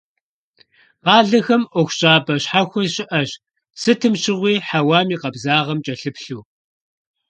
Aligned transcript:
Къалэхэм 1.03 1.63
ӀуэхущӀапӀэ 1.71 2.35
щхьэхуэ 2.43 2.83
щыӀэщ, 2.93 3.31
сытым 3.81 4.13
щыгъуи 4.21 4.55
хьэуам 4.67 5.07
и 5.13 5.17
къабзагъэм 5.21 5.79
кӀэлъыплъу. 5.85 6.43